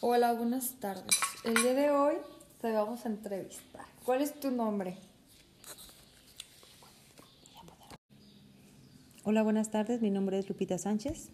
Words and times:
Hola, 0.00 0.32
buenas 0.32 0.74
tardes. 0.78 1.18
El 1.42 1.54
día 1.56 1.74
de 1.74 1.90
hoy 1.90 2.14
te 2.60 2.70
vamos 2.70 3.04
a 3.04 3.08
entrevistar. 3.08 3.84
¿Cuál 4.04 4.22
es 4.22 4.38
tu 4.38 4.52
nombre? 4.52 4.96
Hola, 9.24 9.42
buenas 9.42 9.72
tardes. 9.72 10.00
Mi 10.00 10.10
nombre 10.10 10.38
es 10.38 10.48
Lupita 10.48 10.78
Sánchez. 10.78 11.30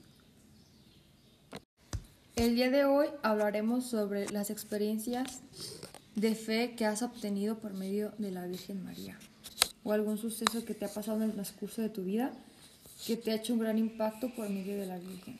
El 2.36 2.56
día 2.56 2.70
de 2.70 2.86
hoy 2.86 3.08
hablaremos 3.22 3.84
sobre 3.84 4.30
las 4.30 4.48
experiencias 4.48 5.42
de 6.14 6.34
fe 6.34 6.74
que 6.74 6.86
has 6.86 7.02
obtenido 7.02 7.58
por 7.58 7.74
medio 7.74 8.14
de 8.16 8.30
la 8.30 8.46
Virgen 8.46 8.82
María 8.82 9.18
o 9.82 9.92
algún 9.92 10.16
suceso 10.16 10.64
que 10.64 10.72
te 10.72 10.86
ha 10.86 10.88
pasado 10.88 11.18
en 11.18 11.24
el 11.24 11.32
transcurso 11.32 11.82
de 11.82 11.90
tu 11.90 12.02
vida 12.02 12.32
que 13.06 13.18
te 13.18 13.30
ha 13.30 13.34
hecho 13.34 13.52
un 13.52 13.58
gran 13.58 13.76
impacto 13.76 14.34
por 14.34 14.48
medio 14.48 14.78
de 14.78 14.86
la 14.86 14.96
Virgen. 14.96 15.38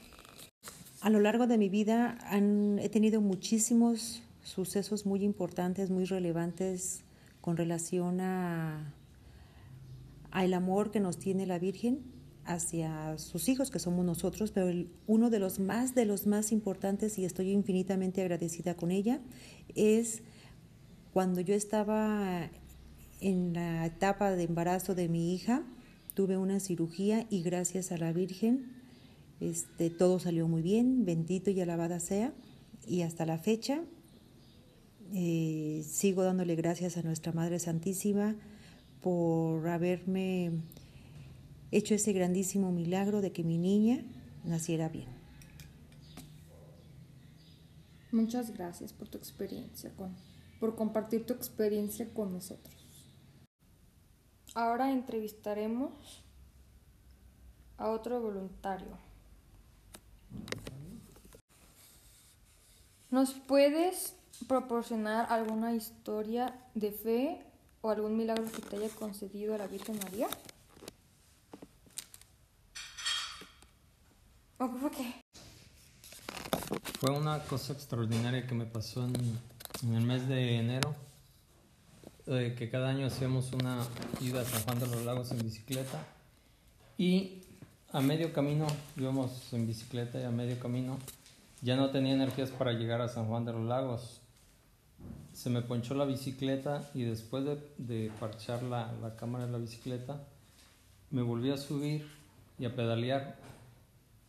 A 1.04 1.10
lo 1.10 1.20
largo 1.20 1.46
de 1.46 1.58
mi 1.58 1.68
vida 1.68 2.16
he 2.80 2.88
tenido 2.88 3.20
muchísimos 3.20 4.22
sucesos 4.42 5.04
muy 5.04 5.22
importantes, 5.22 5.90
muy 5.90 6.06
relevantes 6.06 7.04
con 7.42 7.58
relación 7.58 8.22
a, 8.22 8.94
el 10.34 10.54
amor 10.54 10.90
que 10.90 11.00
nos 11.00 11.18
tiene 11.18 11.44
la 11.44 11.58
Virgen 11.58 12.00
hacia 12.46 13.18
sus 13.18 13.50
hijos, 13.50 13.70
que 13.70 13.80
somos 13.80 14.06
nosotros, 14.06 14.50
pero 14.50 14.88
uno 15.06 15.28
de 15.28 15.40
los 15.40 15.58
más, 15.58 15.94
de 15.94 16.06
los 16.06 16.26
más 16.26 16.52
importantes, 16.52 17.18
y 17.18 17.26
estoy 17.26 17.50
infinitamente 17.50 18.22
agradecida 18.22 18.74
con 18.74 18.90
ella, 18.90 19.20
es 19.74 20.22
cuando 21.12 21.42
yo 21.42 21.54
estaba 21.54 22.48
en 23.20 23.52
la 23.52 23.84
etapa 23.84 24.30
de 24.30 24.44
embarazo 24.44 24.94
de 24.94 25.10
mi 25.10 25.34
hija, 25.34 25.64
tuve 26.14 26.38
una 26.38 26.60
cirugía 26.60 27.26
y 27.28 27.42
gracias 27.42 27.92
a 27.92 27.98
la 27.98 28.14
Virgen 28.14 28.73
este, 29.40 29.90
todo 29.90 30.18
salió 30.18 30.48
muy 30.48 30.62
bien, 30.62 31.04
bendito 31.04 31.50
y 31.50 31.60
alabada 31.60 32.00
sea. 32.00 32.32
Y 32.86 33.02
hasta 33.02 33.26
la 33.26 33.38
fecha 33.38 33.82
eh, 35.12 35.84
sigo 35.86 36.22
dándole 36.22 36.54
gracias 36.56 36.96
a 36.96 37.02
nuestra 37.02 37.32
Madre 37.32 37.58
Santísima 37.58 38.36
por 39.02 39.68
haberme 39.68 40.52
hecho 41.70 41.94
ese 41.94 42.12
grandísimo 42.12 42.72
milagro 42.72 43.20
de 43.20 43.32
que 43.32 43.44
mi 43.44 43.58
niña 43.58 44.04
naciera 44.44 44.88
bien. 44.88 45.08
Muchas 48.12 48.52
gracias 48.52 48.92
por 48.92 49.08
tu 49.08 49.18
experiencia, 49.18 49.92
por 50.60 50.76
compartir 50.76 51.26
tu 51.26 51.32
experiencia 51.32 52.12
con 52.14 52.32
nosotros. 52.32 52.74
Ahora 54.54 54.92
entrevistaremos 54.92 56.24
a 57.76 57.90
otro 57.90 58.20
voluntario. 58.20 59.13
¿Nos 63.14 63.30
puedes 63.30 64.16
proporcionar 64.48 65.30
alguna 65.30 65.72
historia 65.72 66.52
de 66.74 66.90
fe 66.90 67.40
o 67.80 67.90
algún 67.90 68.16
milagro 68.16 68.50
que 68.50 68.60
te 68.60 68.74
haya 68.74 68.88
concedido 68.88 69.56
la 69.56 69.68
Virgen 69.68 70.00
María? 70.02 70.26
¿O 74.58 74.68
fue 74.68 74.90
qué? 74.90 75.14
Fue 76.98 77.12
una 77.12 77.38
cosa 77.44 77.74
extraordinaria 77.74 78.48
que 78.48 78.54
me 78.56 78.66
pasó 78.66 79.04
en, 79.04 79.14
en 79.84 79.94
el 79.94 80.02
mes 80.02 80.26
de 80.26 80.56
enero, 80.56 80.96
eh, 82.26 82.56
que 82.58 82.68
cada 82.68 82.88
año 82.88 83.06
hacíamos 83.06 83.52
una 83.52 83.86
ida 84.22 84.40
a 84.40 84.44
San 84.44 84.64
Juan 84.64 84.80
de 84.80 84.88
los 84.88 85.04
Lagos 85.04 85.30
en 85.30 85.38
bicicleta 85.38 86.04
y 86.98 87.44
a 87.92 88.00
medio 88.00 88.32
camino, 88.32 88.66
íbamos 88.96 89.52
en 89.52 89.68
bicicleta 89.68 90.18
y 90.18 90.24
a 90.24 90.32
medio 90.32 90.58
camino 90.58 90.98
ya 91.64 91.76
no 91.76 91.88
tenía 91.88 92.12
energías 92.12 92.50
para 92.50 92.74
llegar 92.74 93.00
a 93.00 93.08
San 93.08 93.26
Juan 93.26 93.46
de 93.46 93.54
los 93.54 93.64
Lagos. 93.64 94.20
Se 95.32 95.48
me 95.48 95.62
ponchó 95.62 95.94
la 95.94 96.04
bicicleta 96.04 96.90
y 96.92 97.04
después 97.04 97.42
de, 97.78 98.12
parchar 98.20 98.62
la, 98.62 99.16
cámara 99.18 99.46
de 99.46 99.52
la 99.52 99.58
bicicleta, 99.58 100.22
me 101.10 101.22
volví 101.22 101.50
a 101.50 101.56
subir 101.56 102.06
y 102.58 102.66
a 102.66 102.76
pedalear 102.76 103.38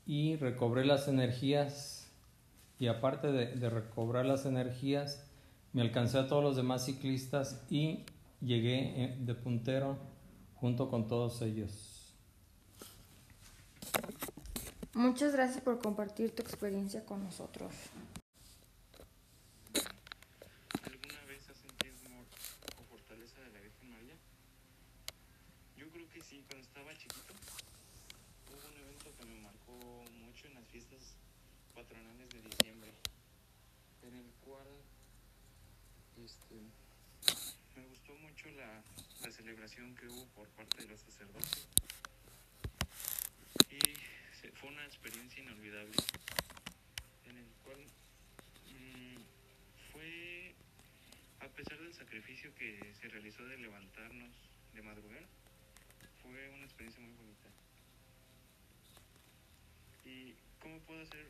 y 0.05 0.37
recobré 0.37 0.85
las 0.85 1.09
energías 1.09 2.09
y 2.79 2.87
aparte 2.87 3.33
de, 3.33 3.47
de 3.47 3.69
recobrar 3.69 4.25
las 4.25 4.45
energías, 4.45 5.29
me 5.73 5.81
alcancé 5.81 6.19
a 6.19 6.27
todos 6.29 6.41
los 6.41 6.55
demás 6.55 6.85
ciclistas 6.85 7.65
y 7.69 8.05
llegué 8.39 9.03
eh, 9.03 9.17
de 9.19 9.35
puntero 9.35 9.97
junto 10.55 10.89
con 10.89 11.09
todos 11.09 11.41
ellos. 11.41 11.94
Muchas 14.95 15.33
gracias 15.33 15.61
por 15.61 15.77
compartir 15.79 16.33
tu 16.33 16.41
experiencia 16.41 17.03
con 17.03 17.21
nosotros. 17.21 17.73
¿Alguna 20.83 21.21
vez 21.27 21.49
has 21.49 21.57
sentido 21.57 21.93
amor 22.05 22.25
o 22.79 22.83
fortaleza 22.85 23.41
de 23.41 23.49
la 23.49 23.59
Virgen 23.59 23.91
María? 23.91 24.15
Yo 25.75 25.89
creo 25.89 26.07
que 26.07 26.23
sí, 26.23 26.45
cuando 26.47 26.65
estaba 26.65 26.93
chiquito 26.93 27.33
hubo 28.47 28.67
un 28.69 28.77
evento 28.87 29.11
que 29.19 29.25
me 29.25 29.41
marcó 29.41 29.75
mucho 30.23 30.47
en 30.47 30.53
las 30.53 30.65
fiestas 30.69 31.01
patronales 31.75 32.29
de 32.29 32.41
diciembre, 32.43 32.93
en 34.01 34.15
el 34.15 34.31
cual 34.45 34.69
este, 36.23 36.55
me 37.75 37.85
gustó 37.89 38.13
mucho 38.13 38.49
la, 38.51 38.81
la 39.27 39.29
celebración 39.29 39.93
que 39.95 40.07
hubo 40.07 40.25
por 40.27 40.47
parte 40.51 40.83
de 40.83 40.87
los 40.87 41.01
sacerdotes 41.01 41.67
fue 44.55 44.69
una 44.69 44.85
experiencia 44.85 45.43
en 45.65 47.37
el 47.37 47.47
cual 47.63 47.81
mm, 48.69 49.17
fue, 49.91 50.53
a 51.39 51.47
pesar 51.47 51.79
del 51.79 51.93
sacrificio 51.93 52.53
que 52.53 52.93
se 53.01 53.07
realizó 53.07 53.43
de 53.45 53.57
levantarnos 53.57 54.29
de 54.75 54.81
madrugada, 54.83 55.25
fue 56.21 56.49
una 56.49 56.65
experiencia 56.65 57.01
muy 57.01 57.13
bonita. 57.13 57.49
¿Y 60.05 60.35
cómo 60.59 60.77
puedo 60.81 61.01
hacer 61.01 61.25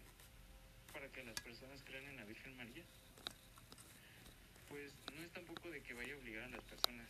para 0.92 1.08
que 1.14 1.24
las 1.24 1.40
personas 1.40 1.82
crean 1.86 2.04
en 2.04 2.18
la 2.18 2.26
Virgen 2.26 2.58
María? 2.58 2.84
Pues 4.68 4.92
no 5.16 5.22
es 5.22 5.32
tampoco 5.32 5.70
de 5.70 5.82
que 5.82 5.94
vaya 5.94 6.14
a 6.14 6.18
obligar 6.18 6.44
a 6.44 6.50
las 6.50 6.64
personas, 6.66 7.08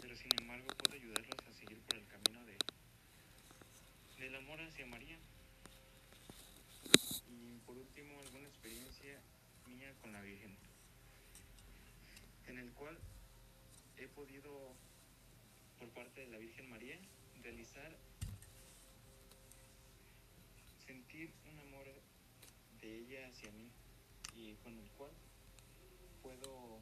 pero 0.00 0.16
sin 0.16 0.30
embargo 0.40 0.68
puedo 0.68 0.96
ayudarlos 0.96 1.36
a 1.38 1.52
seguir 1.52 1.78
por 1.80 1.98
el 1.98 2.06
camino 2.06 2.46
de 2.46 2.56
del 4.20 4.36
amor 4.36 4.60
hacia 4.62 4.86
María. 4.86 5.18
Por 7.66 7.76
último, 7.76 8.20
alguna 8.20 8.48
experiencia 8.48 9.20
mía 9.66 9.94
con 10.00 10.12
la 10.12 10.20
Virgen, 10.20 10.56
en 12.48 12.58
el 12.58 12.72
cual 12.72 12.98
he 13.96 14.08
podido, 14.08 14.74
por 15.78 15.88
parte 15.90 16.22
de 16.22 16.28
la 16.28 16.38
Virgen 16.38 16.68
María, 16.70 16.98
realizar, 17.42 17.96
sentir 20.84 21.32
un 21.50 21.58
amor 21.60 21.86
de 22.80 22.98
ella 22.98 23.28
hacia 23.28 23.50
mí 23.52 23.70
y 24.34 24.54
con 24.56 24.78
el 24.78 24.90
cual 24.92 25.12
puedo, 26.22 26.80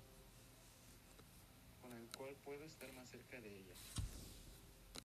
con 1.83 1.93
el 1.93 2.09
cual 2.17 2.35
puedo 2.45 2.65
estar 2.65 2.93
más 2.93 3.09
cerca 3.11 3.41
de 3.41 3.59
ella. 3.59 3.75